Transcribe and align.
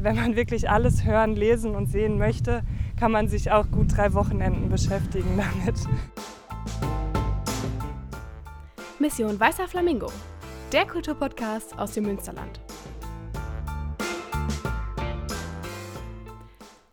wenn 0.00 0.16
man 0.16 0.36
wirklich 0.36 0.70
alles 0.70 1.04
hören, 1.04 1.34
lesen 1.34 1.74
und 1.74 1.86
sehen 1.86 2.18
möchte, 2.18 2.62
kann 2.98 3.10
man 3.10 3.28
sich 3.28 3.50
auch 3.50 3.68
gut 3.70 3.96
drei 3.96 4.14
Wochenenden 4.14 4.68
beschäftigen 4.68 5.36
damit. 5.36 5.76
Mission 8.98 9.38
Weißer 9.38 9.66
Flamingo, 9.68 10.10
der 10.72 10.86
Kulturpodcast 10.86 11.78
aus 11.78 11.92
dem 11.92 12.04
Münsterland. 12.04 12.60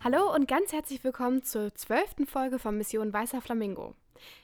Hallo 0.04 0.34
und 0.34 0.48
ganz 0.48 0.72
herzlich 0.72 1.04
willkommen 1.04 1.44
zur 1.44 1.74
zwölften 1.74 2.28
Folge 2.28 2.60
von 2.60 2.78
Mission 2.78 3.12
Weißer 3.12 3.42
Flamingo. 3.42 3.96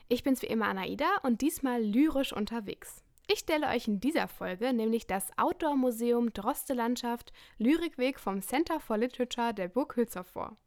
Ich 0.08 0.24
bin's 0.24 0.42
wie 0.42 0.48
immer 0.48 0.68
Anaida 0.68 1.08
und 1.24 1.42
diesmal 1.42 1.82
lyrisch 1.82 2.34
unterwegs. 2.34 3.04
Ich 3.34 3.40
stelle 3.40 3.68
euch 3.68 3.88
in 3.88 4.02
dieser 4.02 4.28
Folge 4.28 4.74
nämlich 4.74 5.08
das 5.08 5.30
Outdoor-Museum 5.38 6.34
Droste-Landschaft 6.34 7.32
Lyrikweg 7.60 8.20
vom 8.20 8.42
Center 8.42 8.82
for 8.82 8.98
Literature 8.98 9.54
der 9.54 9.70
Burg 9.70 9.96
Hülshoff 9.96 10.28
vor. 10.28 10.58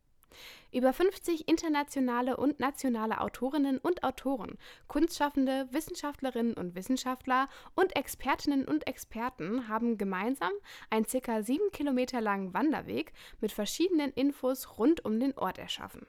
Über 0.73 0.95
50 0.95 1.47
internationale 1.47 2.39
und 2.39 2.61
nationale 2.61 3.21
Autorinnen 3.21 3.77
und 3.77 4.03
Autoren, 4.03 4.57
Kunstschaffende, 4.89 5.69
Wissenschaftlerinnen 5.73 6.55
und 6.55 6.75
Wissenschaftler 6.75 7.49
und 7.75 7.97
Expertinnen 7.97 8.67
und 8.67 8.87
Experten 8.87 9.69
haben 9.69 9.99
gemeinsam 9.99 10.53
einen 10.89 11.05
ca. 11.05 11.43
7 11.43 11.71
Kilometer 11.71 12.23
langen 12.23 12.55
Wanderweg 12.55 13.13
mit 13.43 13.53
verschiedenen 13.53 14.11
Infos 14.13 14.79
rund 14.79 15.05
um 15.05 15.21
den 15.21 15.37
Ort 15.37 15.59
erschaffen. 15.59 16.07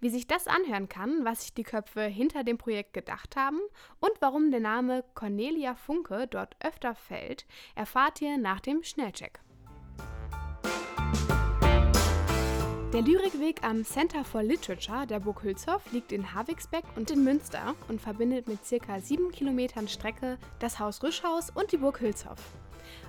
Wie 0.00 0.08
sich 0.08 0.26
das 0.26 0.46
anhören 0.46 0.88
kann, 0.88 1.26
was 1.26 1.42
sich 1.42 1.52
die 1.52 1.62
Köpfe 1.62 2.00
hinter 2.00 2.42
dem 2.42 2.56
Projekt 2.56 2.94
gedacht 2.94 3.36
haben 3.36 3.60
und 4.00 4.12
warum 4.20 4.50
der 4.50 4.60
Name 4.60 5.04
Cornelia 5.14 5.74
Funke 5.74 6.26
dort 6.26 6.56
öfter 6.60 6.94
fällt, 6.94 7.44
erfahrt 7.74 8.22
ihr 8.22 8.38
nach 8.38 8.60
dem 8.60 8.82
Schnellcheck. 8.82 9.40
Der 12.94 13.02
Lyrikweg 13.02 13.62
am 13.62 13.84
Center 13.84 14.24
for 14.24 14.42
Literature 14.42 15.06
der 15.06 15.20
Burg 15.20 15.42
Hülshoff 15.42 15.92
liegt 15.92 16.12
in 16.12 16.34
Havigsbeck 16.34 16.84
und 16.96 17.10
in 17.10 17.22
Münster 17.22 17.74
und 17.88 18.00
verbindet 18.00 18.48
mit 18.48 18.64
circa 18.64 19.00
sieben 19.00 19.30
Kilometern 19.30 19.86
Strecke 19.86 20.38
das 20.60 20.78
Haus 20.78 21.02
Rüschhaus 21.02 21.50
und 21.50 21.70
die 21.72 21.76
Burg 21.76 22.00
Hülshoff. 22.00 22.40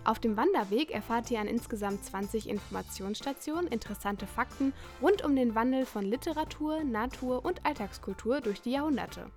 Auf 0.03 0.19
dem 0.19 0.37
Wanderweg 0.37 0.91
erfahrt 0.91 1.29
ihr 1.31 1.39
an 1.39 1.47
insgesamt 1.47 2.03
20 2.03 2.49
Informationsstationen 2.49 3.67
interessante 3.67 4.25
Fakten 4.25 4.73
rund 5.01 5.23
um 5.23 5.35
den 5.35 5.55
Wandel 5.55 5.85
von 5.85 6.05
Literatur, 6.05 6.83
Natur 6.83 7.45
und 7.45 7.65
Alltagskultur 7.65 8.41
durch 8.41 8.61
die 8.61 8.71
Jahrhunderte 8.71 9.27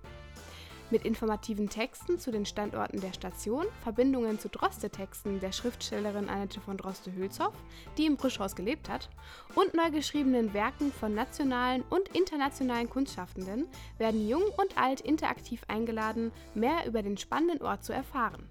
mit 0.91 1.05
informativen 1.05 1.69
Texten 1.69 2.19
zu 2.19 2.31
den 2.31 2.45
Standorten 2.45 3.01
der 3.01 3.13
Station, 3.13 3.65
Verbindungen 3.81 4.39
zu 4.39 4.49
Droste-Texten 4.49 5.39
der 5.39 5.51
Schriftstellerin 5.51 6.29
Annette 6.29 6.61
von 6.61 6.77
Droste-Hülshoff, 6.77 7.53
die 7.97 8.05
im 8.05 8.17
Brischhaus 8.17 8.55
gelebt 8.55 8.89
hat, 8.89 9.09
und 9.55 9.73
neu 9.73 9.91
geschriebenen 9.91 10.53
Werken 10.53 10.91
von 10.91 11.13
nationalen 11.13 11.83
und 11.89 12.09
internationalen 12.09 12.89
Kunstschaffenden 12.89 13.67
werden 13.97 14.27
jung 14.27 14.43
und 14.57 14.77
alt 14.77 15.01
interaktiv 15.01 15.63
eingeladen, 15.67 16.31
mehr 16.53 16.85
über 16.85 17.01
den 17.01 17.17
spannenden 17.17 17.61
Ort 17.61 17.83
zu 17.83 17.93
erfahren. 17.93 18.47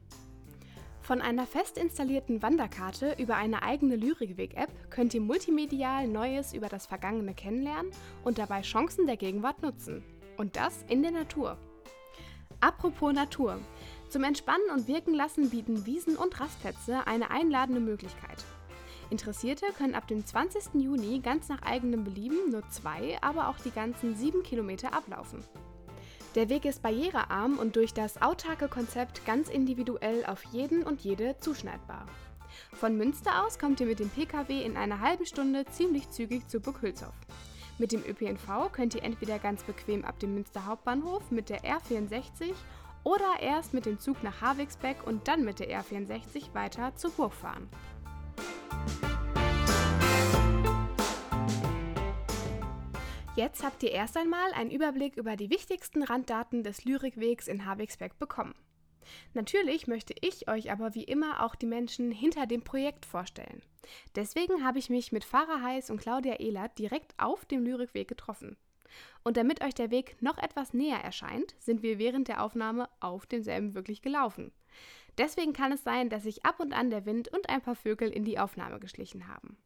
Von 1.04 1.20
einer 1.20 1.46
fest 1.46 1.76
installierten 1.76 2.40
Wanderkarte 2.40 3.16
über 3.18 3.36
eine 3.36 3.62
eigene 3.62 3.94
Lyrikweg-App 3.94 4.70
könnt 4.90 5.12
ihr 5.12 5.20
multimedial 5.20 6.08
Neues 6.08 6.54
über 6.54 6.70
das 6.70 6.86
Vergangene 6.86 7.34
kennenlernen 7.34 7.92
und 8.24 8.38
dabei 8.38 8.62
Chancen 8.62 9.06
der 9.06 9.18
Gegenwart 9.18 9.60
nutzen. 9.60 10.02
Und 10.38 10.56
das 10.56 10.82
in 10.88 11.02
der 11.02 11.10
Natur. 11.10 11.58
Apropos 12.60 13.12
Natur. 13.12 13.60
Zum 14.08 14.24
Entspannen 14.24 14.70
und 14.72 14.88
Wirken 14.88 15.12
lassen 15.12 15.50
bieten 15.50 15.84
Wiesen 15.84 16.16
und 16.16 16.40
Rastplätze 16.40 17.06
eine 17.06 17.30
einladende 17.30 17.82
Möglichkeit. 17.82 18.42
Interessierte 19.10 19.66
können 19.76 19.94
ab 19.94 20.08
dem 20.08 20.24
20. 20.24 20.82
Juni 20.82 21.20
ganz 21.20 21.50
nach 21.50 21.60
eigenem 21.60 22.04
Belieben 22.04 22.50
nur 22.50 22.66
zwei, 22.70 23.18
aber 23.20 23.48
auch 23.48 23.58
die 23.58 23.72
ganzen 23.72 24.16
sieben 24.16 24.42
Kilometer 24.42 24.94
ablaufen. 24.94 25.44
Der 26.34 26.48
Weg 26.48 26.64
ist 26.64 26.82
barrierearm 26.82 27.58
und 27.58 27.76
durch 27.76 27.94
das 27.94 28.20
autarke 28.20 28.66
Konzept 28.66 29.24
ganz 29.24 29.48
individuell 29.48 30.26
auf 30.26 30.42
jeden 30.50 30.82
und 30.82 31.00
jede 31.02 31.38
zuschneidbar. 31.38 32.06
Von 32.72 32.96
Münster 32.96 33.44
aus 33.44 33.56
kommt 33.56 33.78
ihr 33.80 33.86
mit 33.86 34.00
dem 34.00 34.10
Pkw 34.10 34.62
in 34.62 34.76
einer 34.76 34.98
halben 34.98 35.26
Stunde 35.26 35.64
ziemlich 35.66 36.10
zügig 36.10 36.48
zu 36.48 36.58
Burg 36.58 36.82
Hülshoff. 36.82 37.14
Mit 37.78 37.92
dem 37.92 38.02
ÖPNV 38.04 38.72
könnt 38.72 38.96
ihr 38.96 39.04
entweder 39.04 39.38
ganz 39.38 39.62
bequem 39.62 40.04
ab 40.04 40.18
dem 40.18 40.34
Münster 40.34 40.66
Hauptbahnhof 40.66 41.30
mit 41.30 41.50
der 41.50 41.62
R64 41.62 42.52
oder 43.04 43.40
erst 43.40 43.72
mit 43.72 43.86
dem 43.86 44.00
Zug 44.00 44.24
nach 44.24 44.40
Havigsbeck 44.40 45.06
und 45.06 45.28
dann 45.28 45.44
mit 45.44 45.60
der 45.60 45.68
R64 45.68 46.52
weiter 46.52 46.96
zur 46.96 47.12
Burg 47.12 47.32
fahren. 47.32 47.68
Jetzt 53.36 53.64
habt 53.64 53.82
ihr 53.82 53.90
erst 53.90 54.16
einmal 54.16 54.52
einen 54.52 54.70
Überblick 54.70 55.16
über 55.16 55.34
die 55.34 55.50
wichtigsten 55.50 56.04
Randdaten 56.04 56.62
des 56.62 56.84
Lyrikwegs 56.84 57.48
in 57.48 57.66
Havigsbeck 57.66 58.16
bekommen. 58.20 58.54
Natürlich 59.32 59.88
möchte 59.88 60.14
ich 60.20 60.48
euch 60.48 60.70
aber 60.70 60.94
wie 60.94 61.02
immer 61.02 61.42
auch 61.44 61.56
die 61.56 61.66
Menschen 61.66 62.12
hinter 62.12 62.46
dem 62.46 62.62
Projekt 62.62 63.04
vorstellen. 63.04 63.60
Deswegen 64.14 64.64
habe 64.64 64.78
ich 64.78 64.88
mich 64.88 65.10
mit 65.10 65.24
Farah 65.24 65.62
Heiß 65.62 65.90
und 65.90 66.00
Claudia 66.00 66.34
Ehlert 66.34 66.78
direkt 66.78 67.12
auf 67.18 67.44
dem 67.44 67.64
Lyrikweg 67.64 68.06
getroffen. 68.06 68.56
Und 69.24 69.36
damit 69.36 69.64
euch 69.64 69.74
der 69.74 69.90
Weg 69.90 70.22
noch 70.22 70.38
etwas 70.38 70.72
näher 70.72 71.02
erscheint, 71.02 71.56
sind 71.58 71.82
wir 71.82 71.98
während 71.98 72.28
der 72.28 72.40
Aufnahme 72.40 72.88
auf 73.00 73.26
demselben 73.26 73.74
wirklich 73.74 74.00
gelaufen. 74.00 74.52
Deswegen 75.18 75.52
kann 75.52 75.72
es 75.72 75.82
sein, 75.82 76.08
dass 76.08 76.22
sich 76.22 76.44
ab 76.44 76.60
und 76.60 76.72
an 76.72 76.90
der 76.90 77.04
Wind 77.04 77.26
und 77.28 77.48
ein 77.48 77.62
paar 77.62 77.74
Vögel 77.74 78.10
in 78.10 78.24
die 78.24 78.38
Aufnahme 78.38 78.78
geschlichen 78.78 79.26
haben. 79.26 79.56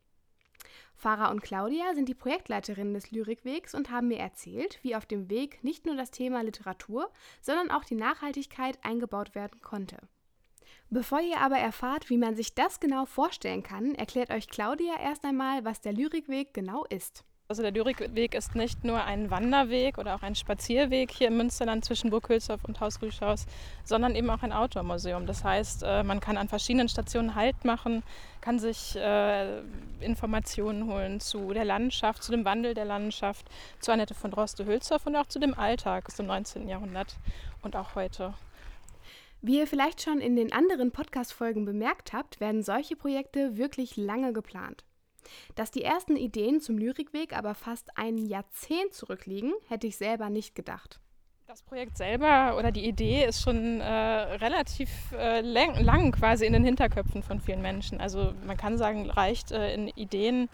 Farah 0.99 1.31
und 1.31 1.43
Claudia 1.43 1.95
sind 1.95 2.09
die 2.09 2.15
Projektleiterinnen 2.15 2.93
des 2.93 3.13
Lyrikwegs 3.13 3.73
und 3.73 3.91
haben 3.91 4.09
mir 4.09 4.19
erzählt, 4.19 4.81
wie 4.83 4.97
auf 4.97 5.07
dem 5.07 5.31
Weg 5.31 5.63
nicht 5.63 5.87
nur 5.87 5.95
das 5.95 6.11
Thema 6.11 6.43
Literatur, 6.43 7.09
sondern 7.41 7.71
auch 7.71 7.85
die 7.85 7.95
Nachhaltigkeit 7.95 8.79
eingebaut 8.83 9.37
werden 9.37 9.61
konnte. 9.63 9.97
Bevor 10.91 11.21
ihr 11.21 11.39
aber 11.39 11.57
erfahrt, 11.57 12.11
wie 12.11 12.19
man 12.19 12.35
sich 12.35 12.55
das 12.55 12.81
genau 12.81 13.07
vorstellen 13.07 13.63
kann, 13.63 13.95
erklärt 13.95 14.31
euch 14.31 14.49
Claudia 14.49 14.99
erst 15.01 15.25
einmal, 15.25 15.65
was 15.65 15.81
der 15.81 15.93
Lyrikweg 15.93 16.53
genau 16.53 16.85
ist. 16.87 17.25
Also 17.51 17.63
der 17.63 17.73
Lyrikweg 17.73 18.35
ist 18.35 18.55
nicht 18.55 18.85
nur 18.85 19.03
ein 19.03 19.31
Wanderweg 19.31 19.97
oder 19.97 20.15
auch 20.15 20.21
ein 20.21 20.35
Spazierweg 20.35 21.11
hier 21.11 21.29
im 21.29 21.39
Münsterland 21.39 21.83
zwischen 21.83 22.11
Burg 22.11 22.29
Hülshoff 22.29 22.63
und 22.65 22.79
Haus 22.79 23.01
Rüschhaus, 23.01 23.47
sondern 23.85 24.15
eben 24.17 24.29
auch 24.29 24.43
ein 24.43 24.53
Outdoor-Museum. 24.53 25.25
Das 25.25 25.45
heißt, 25.45 25.83
äh, 25.83 26.03
man 26.03 26.21
kann 26.21 26.37
an 26.37 26.49
verschiedenen 26.49 26.91
Stationen 26.91 27.35
Halt 27.35 27.65
machen, 27.65 28.03
kann 28.43 28.59
sich 28.59 28.97
äh, 28.97 29.61
Informationen 30.01 30.93
holen 30.93 31.21
zu 31.21 31.55
der 31.55 31.65
Landschaft, 31.65 32.23
zu 32.23 32.33
dem 32.33 32.45
Wandel 32.45 32.75
der 32.75 32.85
Landschaft, 32.85 33.47
zu 33.81 33.93
Annette 33.93 34.13
von 34.13 34.31
Droste-Hülshoff 34.31 35.07
und 35.07 35.17
auch 35.17 35.25
zu 35.25 35.39
dem 35.39 35.59
Alltag 35.59 36.05
aus 36.07 36.17
dem 36.17 36.27
19. 36.27 36.69
Jahrhundert 36.69 37.17
und 37.63 37.77
auch 37.77 37.95
heute. 37.95 38.35
Wie 39.41 39.57
ihr 39.57 39.67
vielleicht 39.67 40.03
schon 40.03 40.21
in 40.21 40.37
den 40.37 40.53
anderen 40.53 40.91
Podcast-Folgen 40.91 41.65
bemerkt 41.65 42.13
habt, 42.13 42.41
werden 42.41 42.63
solche 42.63 42.95
Projekte 42.95 43.57
wirklich 43.57 43.97
lange 43.97 44.35
geplant. 44.35 44.85
Dass 45.55 45.71
die 45.71 45.83
ersten 45.83 46.17
Ideen 46.17 46.61
zum 46.61 46.79
Lyrikweg 46.79 47.37
aber 47.37 47.55
fast 47.55 47.97
ein 47.97 48.19
Jahrzehnt 48.19 48.95
zurückliegen, 48.95 49.53
hätte 49.69 49.87
ich 49.87 49.97
selber 49.97 50.31
nicht 50.31 50.55
gedacht. 50.55 51.01
Das 51.47 51.63
Projekt 51.63 51.97
selber 51.97 52.57
oder 52.59 52.71
die 52.71 52.87
Idee 52.87 53.25
ist 53.25 53.41
schon 53.41 53.81
äh, 53.81 53.91
relativ 53.91 54.91
äh, 55.13 55.41
lang, 55.41 56.13
quasi 56.13 56.45
in 56.45 56.53
den 56.53 56.63
Hinterköpfen 56.63 57.23
von 57.23 57.41
vielen 57.41 57.63
Menschen. 57.63 58.03
Also 58.03 58.35
man 58.45 58.59
kann 58.59 58.77
sagen, 58.77 59.09
reicht 59.09 59.51
äh, 59.53 59.73
in 59.73 59.89
Ideen 59.89 60.51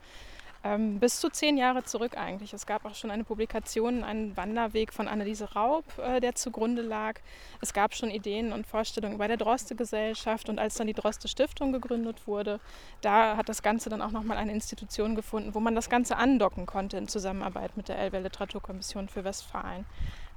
ähm, 0.64 0.98
bis 0.98 1.20
zu 1.20 1.28
zehn 1.28 1.58
Jahre 1.58 1.84
zurück 1.84 2.16
eigentlich. 2.16 2.54
Es 2.54 2.66
gab 2.66 2.86
auch 2.86 2.94
schon 2.94 3.10
eine 3.10 3.22
Publikation, 3.22 4.02
einen 4.02 4.34
Wanderweg 4.36 4.94
von 4.94 5.08
Anneliese 5.08 5.52
Raub, 5.52 5.84
äh, 5.98 6.20
der 6.20 6.34
zugrunde 6.34 6.80
lag. 6.80 7.20
Es 7.60 7.75
gab 7.75 7.94
schon 7.94 8.10
Ideen 8.10 8.50
und 8.50 8.66
Vorstellungen 8.66 9.19
bei 9.19 9.28
der 9.28 9.36
Droste-Gesellschaft 9.36 10.48
und 10.48 10.58
als 10.58 10.76
dann 10.76 10.86
die 10.86 10.94
Droste-Stiftung 10.94 11.72
gegründet 11.72 12.26
wurde, 12.26 12.60
da 13.02 13.36
hat 13.36 13.50
das 13.50 13.62
Ganze 13.62 13.91
dann 13.91 14.00
auch 14.00 14.10
nochmal 14.10 14.38
eine 14.38 14.52
Institution 14.52 15.14
gefunden, 15.14 15.54
wo 15.54 15.60
man 15.60 15.75
das 15.75 15.90
Ganze 15.90 16.16
andocken 16.16 16.64
konnte 16.64 16.96
in 16.96 17.08
Zusammenarbeit 17.08 17.76
mit 17.76 17.88
der 17.88 17.99
Elbe 17.99 18.19
Literaturkommission 18.20 19.08
für 19.08 19.22
Westfalen. 19.22 19.84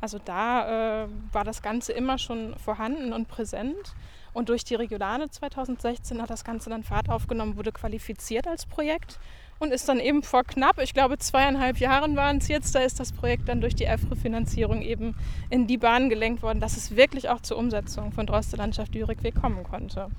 Also 0.02 0.20
da 0.24 1.06
äh, 1.06 1.08
war 1.32 1.46
das 1.46 1.62
Ganze 1.62 1.94
immer 1.94 2.18
schon 2.18 2.56
vorhanden 2.60 3.14
und 3.14 3.28
präsent. 3.28 3.96
Und 4.34 4.50
durch 4.50 4.64
die 4.64 4.76
Regionale 4.76 5.30
2016 5.30 6.22
hat 6.22 6.30
das 6.30 6.44
Ganze 6.44 6.70
dann 6.70 6.84
Fahrt 6.84 7.10
aufgenommen, 7.10 7.58
wurde 7.58 7.72
qualifiziert 7.72 8.46
als 8.46 8.68
Projekt 8.68 9.20
und 9.60 9.72
ist 9.72 9.88
dann 9.90 10.00
eben 10.00 10.24
vor 10.24 10.44
knapp, 10.44 10.80
ich 10.80 10.94
glaube 10.94 11.18
zweieinhalb 11.18 11.78
Jahren 11.78 12.16
waren 12.16 12.38
es 12.38 12.48
jetzt, 12.48 12.76
da 12.76 12.80
ist 12.80 13.00
das 13.00 13.12
Projekt 13.12 13.50
dann 13.50 13.62
durch 13.62 13.76
die 13.76 13.86
EFRE-Finanzierung 13.86 14.82
eben 14.82 15.16
in 15.50 15.68
die 15.68 15.78
Bahn 15.78 16.10
gelenkt 16.10 16.44
worden, 16.44 16.60
dass 16.60 16.78
es 16.78 16.96
wirklich 16.96 17.30
auch 17.30 17.42
zur 17.42 17.58
Umsetzung 17.58 18.12
von 18.12 18.26
Droste 18.26 18.58
Landschaft 18.58 18.94
Lyrikweg 18.96 19.36
kommen 19.36 19.64
konnte. 19.64 20.10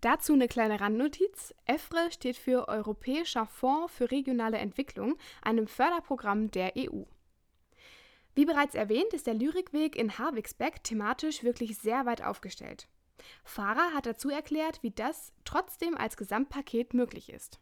Dazu 0.00 0.34
eine 0.34 0.46
kleine 0.46 0.80
Randnotiz. 0.80 1.54
EFRE 1.66 2.12
steht 2.12 2.36
für 2.36 2.68
Europäischer 2.68 3.46
Fonds 3.46 3.92
für 3.92 4.10
regionale 4.10 4.58
Entwicklung, 4.58 5.16
einem 5.42 5.66
Förderprogramm 5.66 6.52
der 6.52 6.74
EU. 6.76 7.02
Wie 8.36 8.44
bereits 8.44 8.76
erwähnt, 8.76 9.12
ist 9.12 9.26
der 9.26 9.34
Lyrikweg 9.34 9.96
in 9.96 10.16
Harwigsbeck 10.16 10.84
thematisch 10.84 11.42
wirklich 11.42 11.78
sehr 11.78 12.06
weit 12.06 12.22
aufgestellt. 12.22 12.86
Farah 13.42 13.92
hat 13.92 14.06
dazu 14.06 14.30
erklärt, 14.30 14.80
wie 14.84 14.92
das 14.92 15.32
trotzdem 15.44 15.96
als 15.96 16.16
Gesamtpaket 16.16 16.94
möglich 16.94 17.30
ist. 17.30 17.58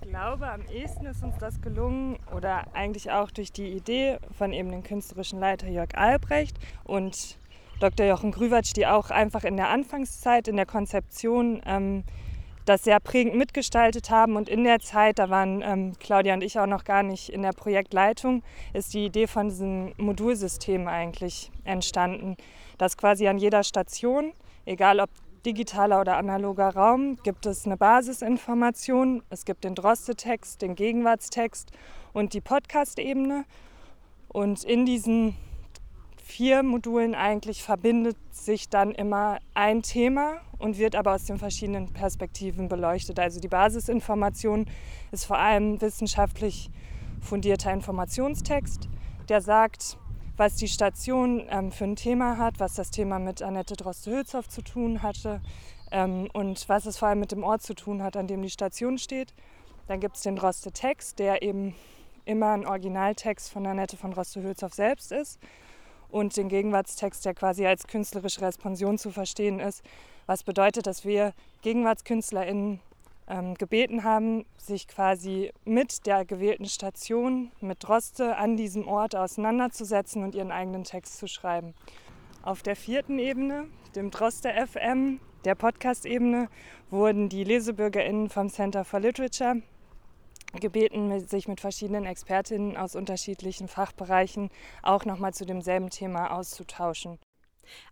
Glaube, 0.00 0.50
am 0.50 0.62
ehesten 0.66 1.06
ist 1.06 1.22
uns 1.22 1.36
das 1.38 1.60
gelungen 1.60 2.18
oder 2.34 2.64
eigentlich 2.74 3.10
auch 3.10 3.30
durch 3.30 3.52
die 3.52 3.68
Idee 3.68 4.18
von 4.36 4.52
eben 4.52 4.70
dem 4.70 4.82
künstlerischen 4.82 5.38
Leiter 5.38 5.68
Jörg 5.68 5.94
Albrecht 5.94 6.56
und 6.84 7.38
Dr. 7.80 8.06
Jochen 8.06 8.32
Grüwatsch, 8.32 8.72
die 8.76 8.86
auch 8.86 9.10
einfach 9.10 9.44
in 9.44 9.56
der 9.56 9.68
Anfangszeit, 9.68 10.48
in 10.48 10.56
der 10.56 10.66
Konzeption 10.66 11.62
ähm, 11.64 12.04
das 12.66 12.84
sehr 12.84 13.00
prägend 13.00 13.36
mitgestaltet 13.36 14.10
haben. 14.10 14.36
Und 14.36 14.48
in 14.48 14.64
der 14.64 14.80
Zeit, 14.80 15.18
da 15.18 15.30
waren 15.30 15.62
ähm, 15.62 15.92
Claudia 15.98 16.34
und 16.34 16.42
ich 16.42 16.58
auch 16.58 16.66
noch 16.66 16.84
gar 16.84 17.02
nicht 17.02 17.30
in 17.30 17.42
der 17.42 17.52
Projektleitung, 17.52 18.42
ist 18.74 18.92
die 18.94 19.06
Idee 19.06 19.26
von 19.26 19.48
diesem 19.48 19.92
Modulsystem 19.96 20.88
eigentlich 20.88 21.50
entstanden, 21.64 22.36
dass 22.78 22.96
quasi 22.96 23.28
an 23.28 23.38
jeder 23.38 23.64
Station, 23.64 24.32
egal 24.66 25.00
ob 25.00 25.10
digitaler 25.46 26.00
oder 26.00 26.16
analoger 26.16 26.68
Raum, 26.68 27.16
gibt 27.22 27.46
es 27.46 27.66
eine 27.66 27.76
Basisinformation. 27.76 29.22
Es 29.30 29.44
gibt 29.44 29.64
den 29.64 29.74
Droste-Text, 29.74 30.62
den 30.62 30.74
Gegenwartstext 30.74 31.70
und 32.12 32.34
die 32.34 32.40
Podcast-Ebene. 32.40 33.44
Und 34.28 34.64
in 34.64 34.86
diesen 34.86 35.36
vier 36.22 36.62
Modulen 36.62 37.14
eigentlich 37.14 37.62
verbindet 37.62 38.16
sich 38.30 38.68
dann 38.68 38.92
immer 38.92 39.38
ein 39.54 39.82
Thema 39.82 40.40
und 40.58 40.78
wird 40.78 40.94
aber 40.94 41.14
aus 41.14 41.24
den 41.24 41.38
verschiedenen 41.38 41.92
Perspektiven 41.92 42.68
beleuchtet. 42.68 43.18
Also 43.18 43.40
die 43.40 43.48
Basisinformation 43.48 44.66
ist 45.10 45.24
vor 45.24 45.38
allem 45.38 45.80
wissenschaftlich 45.80 46.70
fundierter 47.20 47.72
Informationstext, 47.72 48.88
der 49.28 49.40
sagt, 49.40 49.98
was 50.40 50.54
die 50.54 50.68
Station 50.68 51.44
ähm, 51.50 51.70
für 51.70 51.84
ein 51.84 51.96
Thema 51.96 52.38
hat, 52.38 52.60
was 52.60 52.72
das 52.72 52.90
Thema 52.90 53.18
mit 53.18 53.42
Annette 53.42 53.76
Droste-Hülshoff 53.76 54.48
zu 54.48 54.62
tun 54.62 55.02
hatte 55.02 55.42
ähm, 55.90 56.30
und 56.32 56.66
was 56.66 56.86
es 56.86 56.96
vor 56.96 57.08
allem 57.08 57.20
mit 57.20 57.30
dem 57.30 57.44
Ort 57.44 57.60
zu 57.60 57.74
tun 57.74 58.02
hat, 58.02 58.16
an 58.16 58.26
dem 58.26 58.40
die 58.40 58.48
Station 58.48 58.96
steht. 58.96 59.34
Dann 59.86 60.00
gibt 60.00 60.16
es 60.16 60.22
den 60.22 60.36
Droste-Text, 60.36 61.18
der 61.18 61.42
eben 61.42 61.74
immer 62.24 62.52
ein 62.52 62.66
Originaltext 62.66 63.50
von 63.50 63.66
Annette 63.66 63.98
von 63.98 64.12
Droste-Hülshoff 64.12 64.72
selbst 64.72 65.12
ist 65.12 65.38
und 66.08 66.34
den 66.38 66.48
Gegenwartstext, 66.48 67.22
der 67.26 67.34
quasi 67.34 67.66
als 67.66 67.86
künstlerische 67.86 68.40
Responsion 68.40 68.96
zu 68.96 69.10
verstehen 69.10 69.60
ist. 69.60 69.82
Was 70.24 70.42
bedeutet, 70.42 70.86
dass 70.86 71.04
wir 71.04 71.34
GegenwartskünstlerInnen 71.60 72.80
ähm, 73.30 73.54
gebeten 73.54 74.04
haben, 74.04 74.44
sich 74.56 74.88
quasi 74.88 75.52
mit 75.64 76.06
der 76.06 76.24
gewählten 76.24 76.66
Station, 76.66 77.52
mit 77.60 77.78
Droste 77.82 78.36
an 78.36 78.56
diesem 78.56 78.86
Ort 78.88 79.14
auseinanderzusetzen 79.14 80.24
und 80.24 80.34
ihren 80.34 80.50
eigenen 80.50 80.84
Text 80.84 81.18
zu 81.18 81.28
schreiben. 81.28 81.74
Auf 82.42 82.62
der 82.62 82.76
vierten 82.76 83.18
Ebene, 83.18 83.68
dem 83.94 84.10
Droste 84.10 84.50
FM, 84.50 85.20
der 85.44 85.54
Podcast-Ebene, 85.54 86.48
wurden 86.90 87.28
die 87.28 87.44
LesebürgerInnen 87.44 88.28
vom 88.28 88.50
Center 88.50 88.84
for 88.84 89.00
Literature 89.00 89.62
gebeten, 90.58 91.26
sich 91.28 91.46
mit 91.46 91.60
verschiedenen 91.60 92.06
Expertinnen 92.06 92.76
aus 92.76 92.96
unterschiedlichen 92.96 93.68
Fachbereichen 93.68 94.50
auch 94.82 95.04
nochmal 95.04 95.32
zu 95.32 95.46
demselben 95.46 95.90
Thema 95.90 96.32
auszutauschen. 96.32 97.18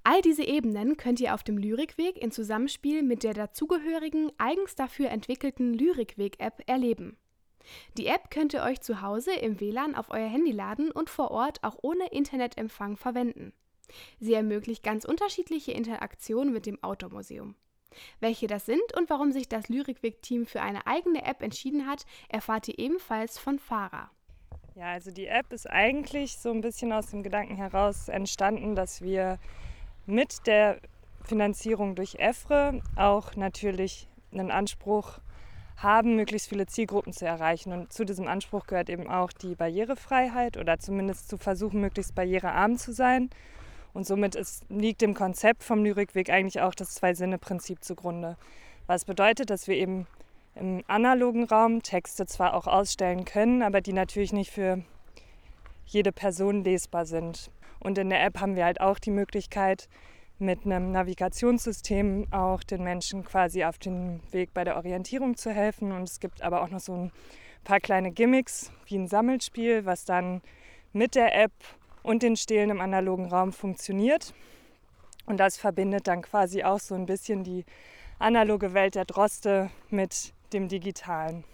All 0.04 0.22
diese 0.22 0.44
Ebenen 0.44 0.96
könnt 0.96 1.20
ihr 1.20 1.34
auf 1.34 1.42
dem 1.42 1.58
Lyrikweg 1.58 2.16
in 2.16 2.30
Zusammenspiel 2.30 3.02
mit 3.02 3.22
der 3.22 3.34
dazugehörigen, 3.34 4.32
eigens 4.38 4.74
dafür 4.74 5.10
entwickelten 5.10 5.74
Lyrikweg-App 5.74 6.62
erleben. 6.66 7.16
Die 7.96 8.06
App 8.06 8.30
könnt 8.30 8.54
ihr 8.54 8.62
euch 8.62 8.80
zu 8.80 9.02
Hause 9.02 9.32
im 9.32 9.60
WLAN 9.60 9.94
auf 9.94 10.10
euer 10.10 10.28
Handy 10.28 10.52
laden 10.52 10.90
und 10.90 11.10
vor 11.10 11.30
Ort 11.30 11.62
auch 11.64 11.76
ohne 11.82 12.08
Internetempfang 12.08 12.96
verwenden. 12.96 13.52
Sie 14.18 14.34
ermöglicht 14.34 14.82
ganz 14.82 15.04
unterschiedliche 15.04 15.72
Interaktionen 15.72 16.52
mit 16.52 16.66
dem 16.66 16.82
Automuseum. 16.82 17.54
Welche 18.20 18.46
das 18.46 18.66
sind 18.66 18.96
und 18.96 19.10
warum 19.10 19.32
sich 19.32 19.48
das 19.48 19.68
Lyrikweg-Team 19.68 20.46
für 20.46 20.60
eine 20.60 20.86
eigene 20.86 21.24
App 21.24 21.42
entschieden 21.42 21.86
hat, 21.86 22.04
erfahrt 22.28 22.68
ihr 22.68 22.78
ebenfalls 22.78 23.38
von 23.38 23.58
Farah. 23.58 24.10
Ja, 24.78 24.92
also 24.92 25.10
die 25.10 25.26
App 25.26 25.52
ist 25.52 25.68
eigentlich 25.68 26.38
so 26.38 26.52
ein 26.52 26.60
bisschen 26.60 26.92
aus 26.92 27.08
dem 27.08 27.24
Gedanken 27.24 27.56
heraus 27.56 28.08
entstanden, 28.08 28.76
dass 28.76 29.02
wir 29.02 29.40
mit 30.06 30.46
der 30.46 30.78
Finanzierung 31.24 31.96
durch 31.96 32.14
EFRE 32.20 32.80
auch 32.94 33.34
natürlich 33.34 34.06
einen 34.30 34.52
Anspruch 34.52 35.18
haben, 35.78 36.14
möglichst 36.14 36.48
viele 36.48 36.66
Zielgruppen 36.66 37.12
zu 37.12 37.26
erreichen. 37.26 37.72
Und 37.72 37.92
zu 37.92 38.04
diesem 38.04 38.28
Anspruch 38.28 38.68
gehört 38.68 38.88
eben 38.88 39.10
auch 39.10 39.32
die 39.32 39.56
Barrierefreiheit 39.56 40.56
oder 40.56 40.78
zumindest 40.78 41.28
zu 41.28 41.38
versuchen, 41.38 41.80
möglichst 41.80 42.14
barrierearm 42.14 42.76
zu 42.76 42.92
sein. 42.92 43.30
Und 43.94 44.06
somit 44.06 44.36
ist, 44.36 44.64
liegt 44.68 45.00
dem 45.00 45.14
Konzept 45.14 45.64
vom 45.64 45.82
Lyrikweg 45.82 46.30
eigentlich 46.30 46.60
auch 46.60 46.76
das 46.76 46.94
Zwei-Sinne-Prinzip 46.94 47.82
zugrunde. 47.82 48.36
Was 48.86 49.04
bedeutet, 49.04 49.50
dass 49.50 49.66
wir 49.66 49.74
eben 49.74 50.06
im 50.58 50.82
analogen 50.86 51.44
Raum 51.44 51.82
Texte 51.82 52.26
zwar 52.26 52.54
auch 52.54 52.66
ausstellen 52.66 53.24
können, 53.24 53.62
aber 53.62 53.80
die 53.80 53.92
natürlich 53.92 54.32
nicht 54.32 54.50
für 54.50 54.82
jede 55.86 56.12
Person 56.12 56.64
lesbar 56.64 57.06
sind. 57.06 57.50
Und 57.80 57.98
in 57.98 58.10
der 58.10 58.22
App 58.24 58.40
haben 58.40 58.56
wir 58.56 58.64
halt 58.64 58.80
auch 58.80 58.98
die 58.98 59.10
Möglichkeit, 59.10 59.88
mit 60.40 60.64
einem 60.64 60.92
Navigationssystem 60.92 62.28
auch 62.30 62.62
den 62.62 62.84
Menschen 62.84 63.24
quasi 63.24 63.64
auf 63.64 63.78
den 63.78 64.20
Weg 64.30 64.54
bei 64.54 64.62
der 64.64 64.76
Orientierung 64.76 65.36
zu 65.36 65.50
helfen. 65.50 65.92
Und 65.92 66.04
es 66.04 66.20
gibt 66.20 66.42
aber 66.42 66.62
auch 66.62 66.70
noch 66.70 66.80
so 66.80 66.94
ein 66.94 67.12
paar 67.64 67.80
kleine 67.80 68.12
Gimmicks 68.12 68.70
wie 68.86 68.96
ein 68.96 69.08
Sammelspiel, 69.08 69.84
was 69.84 70.04
dann 70.04 70.42
mit 70.92 71.14
der 71.14 71.34
App 71.34 71.52
und 72.02 72.22
den 72.22 72.36
Stelen 72.36 72.70
im 72.70 72.80
analogen 72.80 73.26
Raum 73.26 73.52
funktioniert. 73.52 74.32
Und 75.26 75.38
das 75.38 75.58
verbindet 75.58 76.06
dann 76.06 76.22
quasi 76.22 76.62
auch 76.62 76.80
so 76.80 76.94
ein 76.94 77.06
bisschen 77.06 77.42
die 77.44 77.64
analoge 78.18 78.74
Welt 78.74 78.94
der 78.94 79.04
Droste 79.04 79.70
mit 79.90 80.32
dem 80.52 80.68
digitalen. 80.68 81.44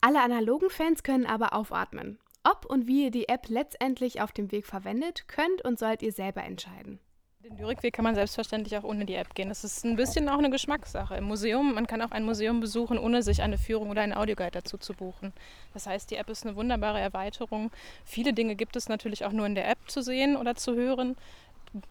Alle 0.00 0.22
analogen 0.22 0.70
Fans 0.70 1.02
können 1.02 1.26
aber 1.26 1.54
aufatmen. 1.54 2.18
Ob 2.42 2.66
und 2.66 2.86
wie 2.86 3.04
ihr 3.04 3.10
die 3.10 3.28
App 3.28 3.48
letztendlich 3.48 4.20
auf 4.20 4.32
dem 4.32 4.52
Weg 4.52 4.66
verwendet, 4.66 5.26
könnt 5.28 5.64
und 5.64 5.78
sollt 5.78 6.02
ihr 6.02 6.12
selber 6.12 6.44
entscheiden. 6.44 7.00
Den 7.44 7.58
Lyrikweg 7.58 7.92
kann 7.92 8.04
man 8.04 8.14
selbstverständlich 8.14 8.76
auch 8.78 8.84
ohne 8.84 9.04
die 9.04 9.16
App 9.16 9.34
gehen. 9.34 9.50
Das 9.50 9.64
ist 9.64 9.84
ein 9.84 9.96
bisschen 9.96 10.30
auch 10.30 10.38
eine 10.38 10.48
Geschmackssache. 10.48 11.16
Im 11.16 11.24
Museum, 11.24 11.74
man 11.74 11.86
kann 11.86 12.00
auch 12.00 12.10
ein 12.10 12.24
Museum 12.24 12.60
besuchen, 12.60 12.98
ohne 12.98 13.22
sich 13.22 13.42
eine 13.42 13.58
Führung 13.58 13.90
oder 13.90 14.00
einen 14.00 14.14
Audioguide 14.14 14.52
dazu 14.52 14.78
zu 14.78 14.94
buchen. 14.94 15.34
Das 15.74 15.86
heißt, 15.86 16.10
die 16.10 16.16
App 16.16 16.30
ist 16.30 16.46
eine 16.46 16.56
wunderbare 16.56 17.00
Erweiterung. 17.00 17.70
Viele 18.04 18.32
Dinge 18.32 18.56
gibt 18.56 18.76
es 18.76 18.88
natürlich 18.88 19.26
auch 19.26 19.32
nur 19.32 19.44
in 19.44 19.54
der 19.54 19.68
App 19.68 19.78
zu 19.88 20.00
sehen 20.00 20.36
oder 20.36 20.54
zu 20.54 20.74
hören. 20.74 21.16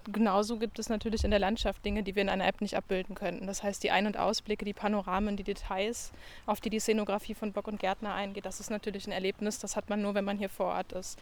Genauso 0.06 0.58
gibt 0.58 0.80
es 0.80 0.88
natürlich 0.88 1.26
in 1.26 1.32
der 1.32 1.40
Landschaft 1.40 1.84
Dinge, 1.84 2.04
die 2.04 2.16
wir 2.16 2.22
in 2.22 2.30
einer 2.30 2.48
App 2.48 2.62
nicht 2.62 2.78
abbilden 2.78 3.16
könnten. 3.16 3.48
Das 3.48 3.64
heißt, 3.64 3.84
die 3.84 3.92
Ein- 3.92 4.08
und 4.08 4.18
Ausblicke, 4.18 4.64
die 4.64 4.74
Panoramen, 4.74 5.36
die 5.36 5.44
Details, 5.44 6.14
auf 6.46 6.62
die 6.62 6.70
die 6.70 6.80
Szenografie 6.80 7.34
von 7.34 7.52
Bock 7.52 7.68
und 7.68 7.80
Gärtner 7.80 8.14
eingeht, 8.14 8.46
das 8.46 8.62
ist 8.62 8.70
natürlich 8.70 9.08
ein 9.08 9.12
Erlebnis, 9.12 9.60
das 9.60 9.76
hat 9.76 9.90
man 9.90 10.02
nur, 10.02 10.16
wenn 10.16 10.24
man 10.24 10.38
hier 10.38 10.48
vor 10.48 10.68
Ort 10.68 10.94
ist. 10.94 11.20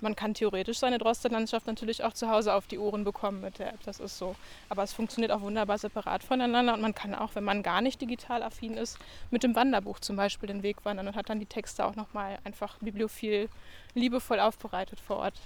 Man 0.00 0.14
kann 0.14 0.34
theoretisch 0.34 0.78
seine 0.78 0.98
Droste-Landschaft 0.98 1.66
natürlich 1.66 2.04
auch 2.04 2.12
zu 2.12 2.28
Hause 2.28 2.54
auf 2.54 2.66
die 2.66 2.78
Ohren 2.78 3.02
bekommen 3.04 3.40
mit 3.40 3.58
der 3.58 3.72
App, 3.72 3.82
das 3.84 3.98
ist 3.98 4.18
so. 4.18 4.36
Aber 4.68 4.82
es 4.82 4.92
funktioniert 4.92 5.32
auch 5.32 5.40
wunderbar 5.40 5.78
separat 5.78 6.22
voneinander 6.22 6.74
und 6.74 6.82
man 6.82 6.94
kann 6.94 7.14
auch, 7.14 7.34
wenn 7.34 7.44
man 7.44 7.62
gar 7.62 7.80
nicht 7.80 8.00
digital 8.00 8.42
affin 8.42 8.76
ist, 8.76 8.98
mit 9.30 9.42
dem 9.42 9.56
Wanderbuch 9.56 9.98
zum 9.98 10.14
Beispiel 10.16 10.46
den 10.46 10.62
Weg 10.62 10.84
wandern 10.84 11.08
und 11.08 11.16
hat 11.16 11.30
dann 11.30 11.40
die 11.40 11.46
Texte 11.46 11.84
auch 11.84 11.96
nochmal 11.96 12.38
einfach 12.44 12.78
bibliophil 12.78 13.48
liebevoll 13.94 14.40
aufbereitet 14.40 15.00
vor 15.00 15.16
Ort. 15.16 15.40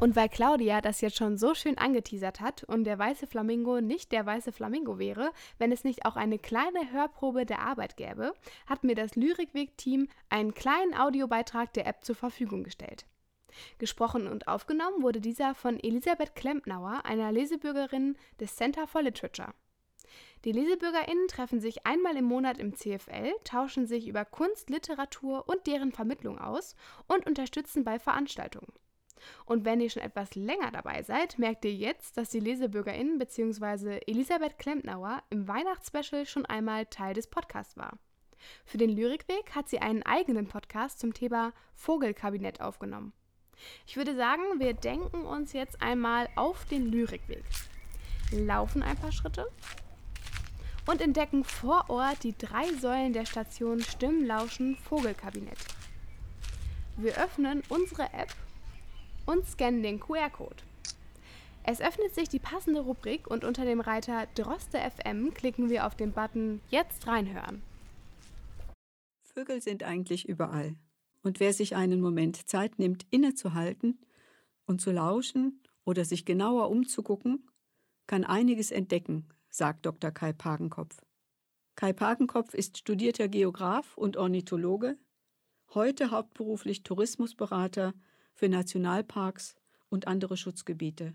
Und 0.00 0.16
weil 0.16 0.28
Claudia 0.28 0.80
das 0.80 1.00
jetzt 1.00 1.16
schon 1.16 1.38
so 1.38 1.54
schön 1.54 1.78
angeteasert 1.78 2.40
hat 2.40 2.64
und 2.64 2.84
der 2.84 2.98
weiße 2.98 3.26
Flamingo 3.26 3.80
nicht 3.80 4.12
der 4.12 4.26
weiße 4.26 4.52
Flamingo 4.52 4.98
wäre, 4.98 5.30
wenn 5.58 5.72
es 5.72 5.84
nicht 5.84 6.04
auch 6.04 6.16
eine 6.16 6.38
kleine 6.38 6.92
Hörprobe 6.92 7.46
der 7.46 7.60
Arbeit 7.60 7.96
gäbe, 7.96 8.34
hat 8.66 8.82
mir 8.82 8.94
das 8.94 9.14
Lyrikweg-Team 9.14 10.08
einen 10.28 10.54
kleinen 10.54 10.94
Audiobeitrag 10.94 11.72
der 11.74 11.86
App 11.86 12.04
zur 12.04 12.16
Verfügung 12.16 12.64
gestellt. 12.64 13.06
Gesprochen 13.78 14.26
und 14.26 14.48
aufgenommen 14.48 15.02
wurde 15.02 15.20
dieser 15.20 15.54
von 15.54 15.78
Elisabeth 15.78 16.34
Klempnauer, 16.34 17.04
einer 17.04 17.30
Lesebürgerin 17.30 18.16
des 18.40 18.56
Center 18.56 18.88
for 18.88 19.02
Literature. 19.02 19.54
Die 20.44 20.52
LesebürgerInnen 20.52 21.28
treffen 21.28 21.60
sich 21.60 21.86
einmal 21.86 22.16
im 22.16 22.24
Monat 22.24 22.58
im 22.58 22.74
CFL, 22.74 23.32
tauschen 23.44 23.86
sich 23.86 24.06
über 24.06 24.24
Kunst, 24.24 24.70
Literatur 24.70 25.48
und 25.48 25.66
deren 25.66 25.92
Vermittlung 25.92 26.38
aus 26.38 26.74
und 27.06 27.26
unterstützen 27.26 27.84
bei 27.84 27.98
Veranstaltungen. 27.98 28.72
Und 29.44 29.64
wenn 29.64 29.80
ihr 29.80 29.90
schon 29.90 30.02
etwas 30.02 30.34
länger 30.34 30.70
dabei 30.70 31.02
seid, 31.02 31.38
merkt 31.38 31.64
ihr 31.64 31.74
jetzt, 31.74 32.16
dass 32.16 32.30
die 32.30 32.40
LesebürgerInnen 32.40 33.18
bzw. 33.18 34.00
Elisabeth 34.06 34.58
Klempnauer 34.58 35.22
im 35.30 35.48
Weihnachtsspecial 35.48 36.26
schon 36.26 36.46
einmal 36.46 36.86
Teil 36.86 37.14
des 37.14 37.26
Podcasts 37.26 37.76
war. 37.76 37.98
Für 38.64 38.78
den 38.78 38.90
Lyrikweg 38.90 39.54
hat 39.54 39.68
sie 39.68 39.78
einen 39.78 40.02
eigenen 40.02 40.48
Podcast 40.48 40.98
zum 40.98 41.14
Thema 41.14 41.52
Vogelkabinett 41.74 42.60
aufgenommen. 42.60 43.12
Ich 43.86 43.96
würde 43.96 44.16
sagen, 44.16 44.42
wir 44.58 44.74
denken 44.74 45.24
uns 45.24 45.52
jetzt 45.52 45.80
einmal 45.80 46.28
auf 46.36 46.64
den 46.66 46.86
Lyrikweg, 46.86 47.44
laufen 48.32 48.82
ein 48.82 48.96
paar 48.96 49.12
Schritte 49.12 49.46
und 50.86 51.00
entdecken 51.00 51.44
vor 51.44 51.88
Ort 51.88 52.24
die 52.24 52.36
drei 52.36 52.72
Säulen 52.74 53.12
der 53.12 53.26
Station 53.26 53.80
Stimmlauschen 53.80 54.76
Vogelkabinett. 54.76 55.58
Wir 56.96 57.16
öffnen 57.18 57.62
unsere 57.68 58.04
App 58.12 58.32
und 59.26 59.46
scannen 59.46 59.82
den 59.82 60.00
QR-Code. 60.00 60.62
Es 61.62 61.80
öffnet 61.80 62.14
sich 62.14 62.28
die 62.28 62.38
passende 62.38 62.80
Rubrik 62.80 63.26
und 63.26 63.42
unter 63.42 63.64
dem 63.64 63.80
Reiter 63.80 64.26
Droste 64.34 64.78
FM 64.78 65.32
klicken 65.32 65.70
wir 65.70 65.86
auf 65.86 65.94
den 65.94 66.12
Button 66.12 66.60
Jetzt 66.68 67.06
reinhören. 67.06 67.62
Vögel 69.22 69.62
sind 69.62 69.82
eigentlich 69.82 70.28
überall. 70.28 70.76
Und 71.22 71.40
wer 71.40 71.54
sich 71.54 71.74
einen 71.74 72.02
Moment 72.02 72.48
Zeit 72.48 72.78
nimmt, 72.78 73.06
innezuhalten 73.10 73.98
und 74.66 74.82
zu 74.82 74.92
lauschen 74.92 75.62
oder 75.84 76.04
sich 76.04 76.26
genauer 76.26 76.68
umzugucken, 76.68 77.48
kann 78.06 78.24
einiges 78.24 78.70
entdecken, 78.70 79.26
sagt 79.48 79.86
Dr. 79.86 80.10
Kai 80.10 80.34
Pagenkopf. 80.34 81.00
Kai 81.76 81.92
Pagenkopf 81.92 82.52
ist 82.52 82.78
studierter 82.78 83.28
Geograf 83.28 83.96
und 83.96 84.16
Ornithologe, 84.18 84.98
heute 85.72 86.10
hauptberuflich 86.10 86.82
Tourismusberater 86.82 87.94
für 88.34 88.48
Nationalparks 88.48 89.54
und 89.88 90.06
andere 90.06 90.36
Schutzgebiete, 90.36 91.14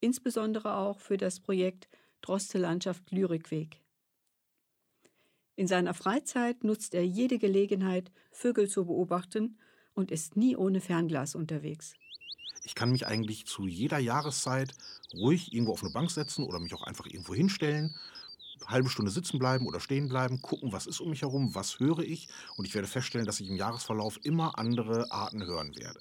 insbesondere 0.00 0.76
auch 0.76 1.00
für 1.00 1.16
das 1.16 1.40
Projekt 1.40 1.88
Droste-Landschaft 2.20 3.10
Lyrikweg. 3.10 3.80
In 5.54 5.66
seiner 5.66 5.94
Freizeit 5.94 6.64
nutzt 6.64 6.94
er 6.94 7.06
jede 7.06 7.38
Gelegenheit, 7.38 8.10
Vögel 8.30 8.68
zu 8.68 8.86
beobachten 8.86 9.58
und 9.94 10.10
ist 10.10 10.36
nie 10.36 10.56
ohne 10.56 10.80
Fernglas 10.80 11.34
unterwegs. 11.34 11.94
Ich 12.64 12.74
kann 12.74 12.92
mich 12.92 13.06
eigentlich 13.06 13.46
zu 13.46 13.66
jeder 13.66 13.98
Jahreszeit 13.98 14.72
ruhig 15.14 15.52
irgendwo 15.52 15.72
auf 15.72 15.82
eine 15.82 15.92
Bank 15.92 16.10
setzen 16.10 16.44
oder 16.44 16.60
mich 16.60 16.74
auch 16.74 16.84
einfach 16.84 17.06
irgendwo 17.06 17.34
hinstellen, 17.34 17.94
halbe 18.66 18.88
Stunde 18.88 19.10
sitzen 19.10 19.38
bleiben 19.38 19.66
oder 19.66 19.80
stehen 19.80 20.08
bleiben, 20.08 20.40
gucken, 20.40 20.72
was 20.72 20.86
ist 20.86 21.00
um 21.00 21.10
mich 21.10 21.22
herum, 21.22 21.54
was 21.54 21.80
höre 21.80 22.00
ich 22.00 22.28
und 22.56 22.64
ich 22.64 22.74
werde 22.74 22.88
feststellen, 22.88 23.26
dass 23.26 23.40
ich 23.40 23.48
im 23.48 23.56
Jahresverlauf 23.56 24.18
immer 24.24 24.58
andere 24.58 25.10
Arten 25.10 25.44
hören 25.44 25.76
werde. 25.76 26.00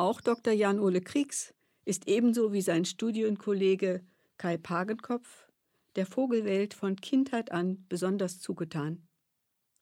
Auch 0.00 0.22
Dr. 0.22 0.54
Jan-Ole 0.54 1.02
Kriegs 1.02 1.52
ist 1.84 2.08
ebenso 2.08 2.54
wie 2.54 2.62
sein 2.62 2.86
Studienkollege 2.86 4.02
Kai 4.38 4.56
Pagenkopf 4.56 5.46
der 5.94 6.06
Vogelwelt 6.06 6.72
von 6.72 6.96
Kindheit 6.96 7.52
an 7.52 7.84
besonders 7.90 8.40
zugetan. 8.40 9.06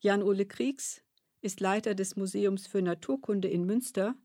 Jan-Ole 0.01 0.45
Kriegs 0.47 1.03
ist 1.41 1.61
Leiter 1.61 1.95
des 1.95 2.17
Museums 2.17 2.67
für 2.67 2.83
Naturkunde 2.83 3.47
in 3.47 3.65
Münster 3.65 4.17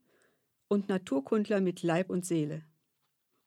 und 0.68 0.90
Naturkundler 0.90 1.62
mit 1.62 1.84
Leib 1.84 2.10
und 2.10 2.26
Seele. 2.26 2.66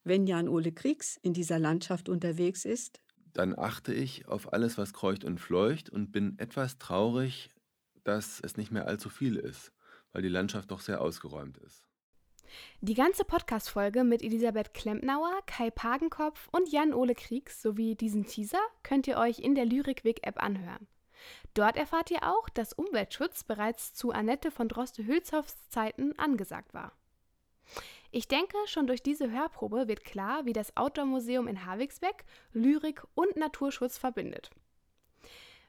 Wenn 0.05 0.29
Jan-Ole 0.29 0.71
Kriegs 0.71 1.19
in 1.23 1.35
dieser 1.35 1.59
Landschaft 1.59 2.09
unterwegs 2.09 2.65
ist, 2.65 3.01
dann 3.33 3.59
achte 3.59 3.93
ich 3.93 4.29
auf 4.29 4.53
alles, 4.53 4.79
was 4.79 4.93
kreucht 4.93 5.25
und 5.25 5.41
fleucht 5.41 5.91
und 5.91 6.13
bin 6.13 6.39
etwas 6.39 6.79
traurig, 6.79 7.51
dass 8.05 8.39
es 8.39 8.57
nicht 8.57 8.71
mehr 8.71 8.87
allzu 8.87 9.09
viel 9.09 9.35
ist, 9.35 9.73
weil 10.13 10.23
die 10.23 10.29
Landschaft 10.29 10.71
doch 10.71 10.81
sehr 10.81 11.01
ausgeräumt 11.01 11.59
ist. 11.59 11.83
Die 12.81 12.95
ganze 12.95 13.25
Podcast-Folge 13.25 14.05
mit 14.05 14.23
Elisabeth 14.23 14.75
Klempnauer, 14.75 15.43
Kai 15.47 15.71
Pagenkopf 15.71 16.49
und 16.53 16.71
Jan-Ole 16.71 17.15
Kriegs 17.15 17.61
sowie 17.63 17.95
diesen 17.95 18.27
Teaser 18.27 18.61
könnt 18.83 19.07
ihr 19.07 19.19
euch 19.19 19.39
in 19.39 19.55
der 19.55 19.65
Lyrikweg-App 19.65 20.43
anhören. 20.43 20.87
Dort 21.55 21.77
erfahrt 21.77 22.11
ihr 22.11 22.23
auch, 22.23 22.49
dass 22.49 22.73
Umweltschutz 22.73 23.45
bereits 23.45 23.95
zu 23.95 24.13
Annette 24.13 24.51
von 24.51 24.69
Droste-Hülshoffs 24.69 25.69
Zeiten 25.69 26.19
angesagt 26.19 26.75
war. 26.75 26.93
Ich 28.11 28.29
denke, 28.29 28.57
schon 28.67 28.87
durch 28.87 29.03
diese 29.03 29.31
Hörprobe 29.31 29.89
wird 29.89 30.05
klar, 30.05 30.45
wie 30.45 30.53
das 30.53 30.77
Outdoor-Museum 30.77 31.49
in 31.49 31.67
Havigsbeck 31.67 32.25
Lyrik 32.53 33.03
und 33.15 33.37
Naturschutz 33.37 33.99
verbindet. 33.99 34.51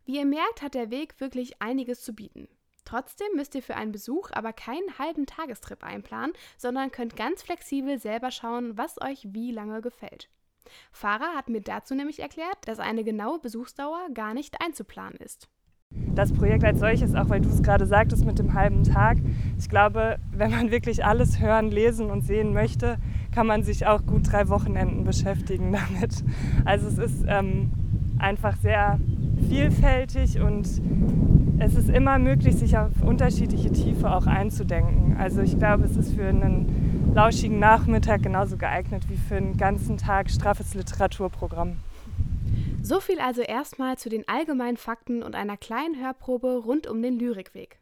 Wie 0.05 0.17
ihr 0.17 0.25
merkt, 0.25 0.61
hat 0.61 0.73
der 0.73 0.91
Weg 0.91 1.19
wirklich 1.19 1.61
einiges 1.61 2.01
zu 2.03 2.13
bieten. 2.13 2.47
Trotzdem 2.87 3.27
müsst 3.35 3.53
ihr 3.53 3.61
für 3.61 3.75
einen 3.75 3.91
Besuch 3.91 4.29
aber 4.31 4.53
keinen 4.53 4.97
halben 4.97 5.25
Tagestrip 5.25 5.83
einplanen, 5.83 6.31
sondern 6.57 6.89
könnt 6.89 7.17
ganz 7.17 7.43
flexibel 7.43 7.99
selber 7.99 8.31
schauen, 8.31 8.77
was 8.77 9.01
euch 9.01 9.27
wie 9.33 9.51
lange 9.51 9.81
gefällt. 9.81 10.29
Farah 10.93 11.35
hat 11.35 11.49
mir 11.49 11.59
dazu 11.59 11.95
nämlich 11.95 12.21
erklärt, 12.21 12.57
dass 12.65 12.79
eine 12.79 13.03
genaue 13.03 13.39
Besuchsdauer 13.39 14.07
gar 14.13 14.33
nicht 14.33 14.61
einzuplanen 14.61 15.17
ist. 15.17 15.49
Das 15.89 16.31
Projekt 16.31 16.63
als 16.63 16.79
solches, 16.79 17.13
auch 17.13 17.27
weil 17.27 17.41
du 17.41 17.49
es 17.49 17.61
gerade 17.61 17.85
sagtest 17.85 18.23
mit 18.23 18.39
dem 18.39 18.53
halben 18.53 18.83
Tag, 18.83 19.17
ich 19.57 19.67
glaube, 19.67 20.17
wenn 20.31 20.51
man 20.51 20.71
wirklich 20.71 21.03
alles 21.03 21.41
hören, 21.41 21.69
lesen 21.69 22.09
und 22.09 22.21
sehen 22.21 22.53
möchte, 22.53 22.99
kann 23.35 23.47
man 23.47 23.63
sich 23.63 23.85
auch 23.85 24.05
gut 24.05 24.31
drei 24.31 24.47
Wochenenden 24.47 25.03
beschäftigen 25.03 25.73
damit. 25.73 26.23
Also 26.63 26.87
es 26.87 26.97
ist 26.99 27.25
ähm, 27.27 27.73
einfach 28.17 28.55
sehr 28.55 28.97
vielfältig 29.47 30.39
und 30.39 30.67
es 31.59 31.75
ist 31.75 31.89
immer 31.89 32.19
möglich, 32.19 32.55
sich 32.55 32.77
auf 32.77 32.91
unterschiedliche 33.01 33.71
Tiefe 33.71 34.11
auch 34.11 34.27
einzudenken. 34.27 35.17
Also 35.17 35.41
ich 35.41 35.57
glaube, 35.57 35.85
es 35.85 35.97
ist 35.97 36.13
für 36.13 36.27
einen 36.27 37.11
lauschigen 37.15 37.59
Nachmittag 37.59 38.21
genauso 38.23 38.57
geeignet 38.57 39.09
wie 39.09 39.17
für 39.17 39.37
einen 39.37 39.57
ganzen 39.57 39.97
Tag 39.97 40.29
straffes 40.29 40.73
Literaturprogramm. 40.75 41.77
So 42.83 42.99
viel 42.99 43.19
also 43.19 43.41
erstmal 43.41 43.97
zu 43.97 44.09
den 44.09 44.27
allgemeinen 44.27 44.77
Fakten 44.77 45.23
und 45.23 45.35
einer 45.35 45.57
kleinen 45.57 45.99
Hörprobe 45.99 46.61
rund 46.63 46.87
um 46.87 47.01
den 47.01 47.17
Lyrikweg. 47.17 47.79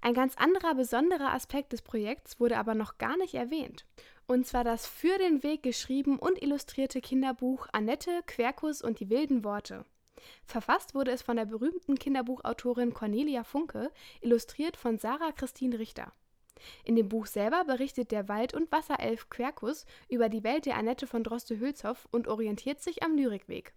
Ein 0.00 0.14
ganz 0.14 0.34
anderer 0.36 0.74
besonderer 0.74 1.32
Aspekt 1.32 1.72
des 1.72 1.82
Projekts 1.82 2.40
wurde 2.40 2.58
aber 2.58 2.74
noch 2.74 2.98
gar 2.98 3.16
nicht 3.16 3.34
erwähnt. 3.34 3.86
Und 4.26 4.46
zwar 4.46 4.64
das 4.64 4.86
für 4.86 5.16
den 5.18 5.42
Weg 5.42 5.62
geschrieben 5.62 6.18
und 6.18 6.42
illustrierte 6.42 7.00
Kinderbuch 7.00 7.68
Annette, 7.72 8.10
Quercus 8.26 8.82
und 8.82 9.00
die 9.00 9.08
wilden 9.08 9.44
Worte. 9.44 9.84
Verfasst 10.44 10.94
wurde 10.94 11.10
es 11.10 11.22
von 11.22 11.36
der 11.36 11.46
berühmten 11.46 11.98
Kinderbuchautorin 11.98 12.94
Cornelia 12.94 13.44
Funke, 13.44 13.90
illustriert 14.20 14.76
von 14.76 14.98
Sarah 14.98 15.32
Christine 15.32 15.78
Richter. 15.78 16.12
In 16.84 16.96
dem 16.96 17.08
Buch 17.08 17.26
selber 17.26 17.64
berichtet 17.64 18.10
der 18.10 18.28
Wald- 18.28 18.54
und 18.54 18.70
Wasserelf 18.70 19.30
Quercus 19.30 19.86
über 20.08 20.28
die 20.28 20.44
Welt 20.44 20.66
der 20.66 20.76
Annette 20.76 21.06
von 21.06 21.24
Droste-Hülshoff 21.24 22.06
und 22.10 22.28
orientiert 22.28 22.80
sich 22.80 23.02
am 23.02 23.16
Lyrikweg. 23.16 23.72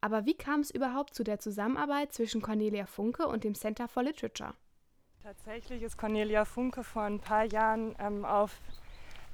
Aber 0.00 0.26
wie 0.26 0.34
kam 0.34 0.60
es 0.60 0.70
überhaupt 0.70 1.14
zu 1.14 1.24
der 1.24 1.38
Zusammenarbeit 1.38 2.12
zwischen 2.12 2.42
Cornelia 2.42 2.86
Funke 2.86 3.26
und 3.26 3.44
dem 3.44 3.54
Center 3.54 3.88
for 3.88 4.02
Literature? 4.02 4.54
Tatsächlich 5.22 5.82
ist 5.82 5.96
Cornelia 5.96 6.44
Funke 6.44 6.84
vor 6.84 7.02
ein 7.02 7.20
paar 7.20 7.44
Jahren 7.44 7.96
ähm, 7.98 8.24
auf 8.24 8.60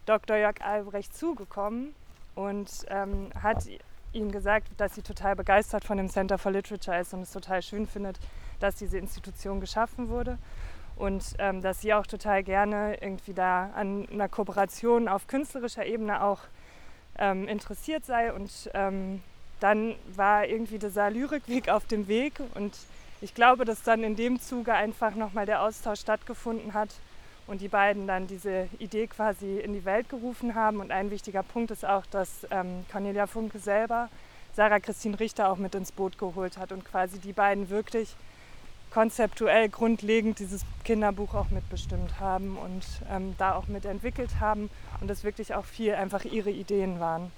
Dr. 0.07 0.37
Jörg 0.37 0.61
Albrecht 0.63 1.15
zugekommen 1.15 1.95
und 2.35 2.71
ähm, 2.89 3.31
hat 3.41 3.67
ihm 4.13 4.31
gesagt, 4.31 4.69
dass 4.77 4.95
sie 4.95 5.03
total 5.03 5.37
begeistert 5.37 5.85
von 5.85 5.97
dem 5.97 6.09
Center 6.09 6.39
for 6.39 6.53
Literature 6.53 6.99
ist 7.01 7.15
und 7.15 7.23
es 7.23 7.31
total 7.31 7.63
schön 7.63 7.87
findet, 7.87 8.19
dass 8.61 8.77
diese 8.77 8.99
Institution 8.99 9.61
geschaffen 9.61 10.09
wurde. 10.09 10.39
Und 10.97 11.35
ähm, 11.39 11.63
dass 11.63 11.81
sie 11.81 11.95
auch 11.95 12.07
total 12.07 12.43
gerne 12.43 12.97
irgendwie 13.01 13.33
da 13.33 13.71
an 13.75 14.07
einer 14.13 14.29
Kooperation 14.29 15.09
auf 15.09 15.27
künstlerischer 15.27 15.87
Ebene 15.87 16.23
auch 16.23 16.41
ähm, 17.19 17.49
interessiert 17.49 18.05
sei. 18.05 18.33
Und 18.33 18.71
ähm, 18.75 19.23
dann 19.61 19.95
war 20.15 20.47
irgendwie 20.47 20.79
dieser 20.79 21.11
Lyrikweg 21.11 21.71
auf 21.71 21.87
dem 21.87 22.09
Weg. 22.09 22.35
Und 22.55 22.77
ich 23.21 23.35
glaube, 23.35 23.65
dass 23.65 23.83
dann 23.83 24.05
in 24.05 24.17
dem 24.17 24.39
Zuge 24.39 24.75
einfach 24.75 25.15
nochmal 25.15 25.47
der 25.47 25.63
Austausch 25.63 26.01
stattgefunden 26.01 26.75
hat 26.75 26.91
und 27.53 27.61
die 27.61 27.69
beiden 27.69 28.07
dann 28.07 28.27
diese 28.27 28.67
Idee 28.79 29.07
quasi 29.07 29.59
in 29.59 29.75
die 29.75 29.85
Welt 29.85 30.09
gerufen 30.09 30.55
haben. 30.55 30.81
Und 30.81 30.91
ein 30.91 31.11
wichtiger 31.11 31.43
Punkt 31.43 31.71
ist 31.71 31.85
auch, 31.85 32.07
dass 32.07 32.47
ähm, 32.51 32.87
Cornelia 32.91 33.27
Funke 33.27 33.59
selber 33.59 34.09
Sarah 34.55 34.81
Christine 34.81 35.21
Richter 35.21 35.51
auch 35.51 35.59
mit 35.59 35.75
ins 35.75 35.93
Boot 35.93 36.17
geholt 36.17 36.57
hat 36.57 36.73
und 36.73 36.83
quasi 36.83 37.19
die 37.19 37.35
beiden 37.35 37.69
wirklich 37.69 38.17
konzeptuell 38.91 39.69
grundlegend 39.69 40.39
dieses 40.39 40.63
Kinderbuch 40.85 41.35
auch 41.35 41.51
mitbestimmt 41.51 42.19
haben 42.21 42.57
und 42.57 42.85
ähm, 43.11 43.35
da 43.37 43.55
auch 43.55 43.67
mitentwickelt 43.67 44.41
haben 44.41 44.71
und 45.03 45.11
es 45.11 45.23
wirklich 45.23 45.55
auch 45.55 45.67
viel 45.67 45.95
einfach 45.95 46.25
ihre 46.25 46.51
Ideen 46.51 47.01
waren. 47.01 47.31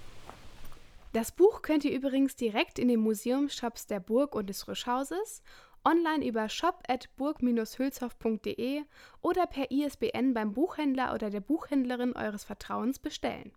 Das 1.13 1.33
Buch 1.33 1.63
könnt 1.63 1.85
ihr 1.85 1.93
übrigens 1.93 2.37
direkt 2.37 2.79
in 2.79 2.87
den 2.87 3.01
Museumsshops 3.01 3.87
der 3.87 3.99
Burg 3.99 4.37
und 4.37 4.49
des 4.49 4.69
Rischhauses 4.69 5.43
online 5.85 6.27
über 6.27 6.49
shop.burg-hülshoff.de 6.49 8.83
oder 9.21 9.47
per 9.47 9.71
ISBN 9.71 10.35
beim 10.35 10.53
Buchhändler 10.53 11.15
oder 11.15 11.31
der 11.31 11.41
Buchhändlerin 11.41 12.15
eures 12.15 12.43
Vertrauens 12.45 12.99
bestellen. 12.99 13.53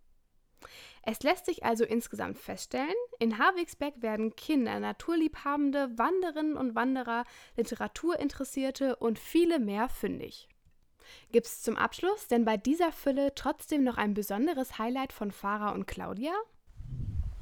Es 1.04 1.24
lässt 1.24 1.46
sich 1.46 1.64
also 1.64 1.86
insgesamt 1.86 2.38
feststellen, 2.38 2.94
in 3.20 3.38
Havigsbeck 3.38 4.02
werden 4.02 4.36
Kinder, 4.36 4.80
Naturliebhabende, 4.80 5.98
Wanderinnen 5.98 6.58
und 6.58 6.76
Wanderer, 6.76 7.24
Literaturinteressierte 7.56 8.98
und 8.98 9.18
viele 9.18 9.60
mehr 9.60 9.88
fündig. 9.88 10.50
Gibt 11.32 11.46
es 11.46 11.62
zum 11.62 11.78
Abschluss 11.78 12.28
denn 12.28 12.44
bei 12.44 12.58
dieser 12.58 12.92
Fülle 12.92 13.34
trotzdem 13.36 13.84
noch 13.84 13.98
ein 13.98 14.14
besonderes 14.14 14.78
Highlight 14.78 15.14
von 15.14 15.32
Farah 15.32 15.72
und 15.72 15.88
Claudia? 15.88 16.34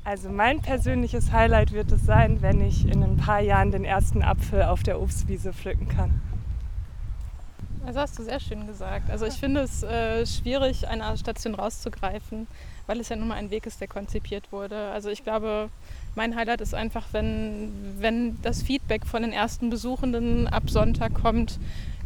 Also 0.06 0.30
mein 0.30 0.62
persönliches 0.62 1.32
Highlight 1.32 1.72
wird 1.72 1.92
es 1.92 2.06
sein, 2.06 2.44
wenn 2.44 2.62
ich 2.62 2.88
in 2.88 3.04
ein 3.04 3.18
paar 3.18 3.40
Jahren 3.40 3.72
den 3.72 3.84
ersten 3.84 4.22
Apfel 4.22 4.62
auf 4.62 4.84
der 4.84 5.02
Obstwiese 5.02 5.52
pflücken 5.52 5.88
kann. 5.88 6.22
Das 7.88 7.96
hast 7.96 8.20
du 8.20 8.24
sehr 8.24 8.40
schön 8.40 8.68
gesagt. 8.68 9.10
Also 9.10 9.26
ich 9.26 9.34
finde 9.34 9.62
es 9.62 9.82
äh, 9.82 10.24
schwierig, 10.28 10.88
eine 10.88 11.18
Station 11.18 11.56
rauszugreifen, 11.56 12.46
weil 12.86 13.00
es 13.00 13.10
ja 13.10 13.16
nun 13.16 13.30
mal 13.30 13.36
ein 13.36 13.50
Weg 13.50 13.66
ist, 13.66 13.82
der 13.82 13.88
konzipiert 13.88 14.52
wurde. 14.52 14.90
Also 14.92 15.10
ich 15.10 15.24
glaube, 15.24 15.70
mein 16.14 16.36
Highlight 16.36 16.62
ist 16.62 16.76
einfach, 16.76 17.08
wenn, 17.12 17.72
wenn 17.98 18.40
das 18.44 18.62
Feedback 18.62 19.08
von 19.08 19.24
den 19.24 19.34
ersten 19.34 19.72
Besuchenden 19.72 20.48
ab 20.48 20.70
Sonntag 20.70 21.16
kommt, 21.16 21.60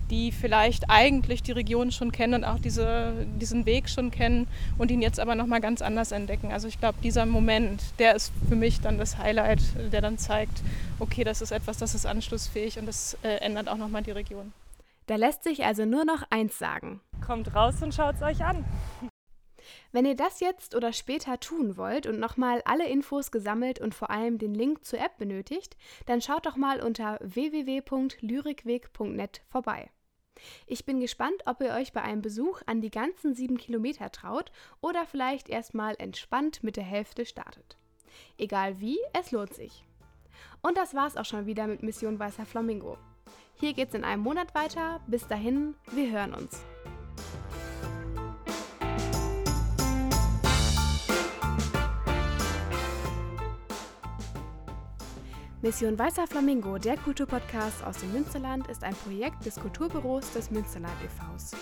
die 0.10 0.32
vielleicht 0.32 0.90
eigentlich 0.90 1.44
die 1.44 1.52
Region 1.52 1.92
schon 1.92 2.12
kennen 2.12 2.36
und 2.36 2.44
auch 2.44 2.60
diese, 2.60 3.14
diesen 3.40 3.66
Weg 3.66 3.90
schon 3.90 4.12
kennen 4.12 4.48
und 4.78 4.92
ihn 4.92 5.02
jetzt 5.02 5.20
aber 5.20 5.36
nochmal 5.36 5.62
ganz 5.62 5.82
anders 5.82 6.12
entdecken. 6.12 6.52
Also 6.52 6.68
ich 6.68 6.80
glaube, 6.80 6.98
dieser 7.04 7.26
Moment, 7.26 7.82
der 8.00 8.16
ist 8.16 8.32
für 8.48 8.56
mich 8.56 8.82
dann 8.82 8.98
das 8.98 9.18
Highlight, 9.18 9.62
der 9.92 10.02
dann 10.02 10.18
zeigt, 10.18 10.62
okay, 11.00 11.24
das 11.24 11.42
ist 11.42 11.52
etwas, 11.52 11.78
das 11.78 11.96
ist 11.96 12.06
anschlussfähig 12.06 12.80
und 12.80 12.86
das 12.86 13.18
äh, 13.24 13.38
ändert 13.38 13.68
auch 13.68 13.78
nochmal 13.78 14.04
die 14.04 14.12
Region. 14.12 14.54
Da 15.08 15.16
lässt 15.16 15.44
sich 15.44 15.66
also 15.66 15.86
nur 15.86 16.06
noch 16.06 16.24
eins 16.30 16.60
sagen. 16.60 17.02
Kommt 17.26 17.56
raus 17.56 17.82
und 17.82 17.96
schaut's 17.96 18.22
euch 18.22 18.44
an. 18.44 18.64
Wenn 19.92 20.06
ihr 20.06 20.16
das 20.16 20.40
jetzt 20.40 20.76
oder 20.76 20.94
später 20.94 21.40
tun 21.40 21.78
wollt 21.78 22.06
und 22.06 22.20
nochmal 22.20 22.62
alle 22.66 22.88
Infos 22.88 23.32
gesammelt 23.32 23.80
und 23.80 23.96
vor 23.96 24.12
allem 24.12 24.38
den 24.38 24.54
Link 24.54 24.86
zur 24.86 25.00
App 25.00 25.18
benötigt, 25.18 25.78
dann 26.06 26.22
schaut 26.22 26.46
doch 26.46 26.58
mal 26.58 26.80
unter 26.80 27.18
www.lyrikweg.net 27.22 29.42
vorbei. 29.50 29.90
Ich 30.68 30.86
bin 30.86 31.00
gespannt, 31.00 31.42
ob 31.46 31.62
ihr 31.62 31.74
euch 31.74 31.94
bei 31.94 32.02
einem 32.02 32.22
Besuch 32.22 32.62
an 32.66 32.82
die 32.82 32.92
ganzen 32.92 33.34
sieben 33.36 33.58
Kilometer 33.58 34.12
traut 34.12 34.52
oder 34.82 35.06
vielleicht 35.06 35.50
erstmal 35.50 35.96
entspannt 35.98 36.64
mit 36.64 36.78
der 36.78 36.84
Hälfte 36.84 37.26
startet. 37.26 37.78
Egal 38.38 38.80
wie, 38.80 38.98
es 39.14 39.32
lohnt 39.32 39.54
sich. 39.54 39.84
Und 40.62 40.78
das 40.78 40.94
war's 40.94 41.18
auch 41.18 41.26
schon 41.26 41.46
wieder 41.46 41.68
mit 41.68 41.84
Mission 41.84 42.20
Weißer 42.20 42.46
Flamingo. 42.46 42.98
Hier 43.56 43.74
geht's 43.74 43.94
in 43.94 44.04
einem 44.04 44.24
Monat 44.24 44.56
weiter. 44.56 45.02
Bis 45.08 45.28
dahin, 45.28 45.76
wir 45.92 46.10
hören 46.12 46.34
uns. 46.34 46.64
Mission 55.62 56.00
Weißer 56.00 56.26
Flamingo, 56.26 56.78
der 56.78 56.96
Kulturpodcast 56.96 57.84
aus 57.84 57.98
dem 57.98 58.14
Münsterland, 58.14 58.70
ist 58.70 58.82
ein 58.82 58.96
Projekt 58.96 59.46
des 59.46 59.56
Kulturbüros 59.56 60.32
des 60.32 60.50
Münsterland 60.52 60.96
e.V.s. 61.04 61.54